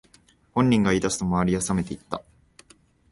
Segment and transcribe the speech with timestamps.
[0.53, 2.23] 本人が言い出すと周りはさめていった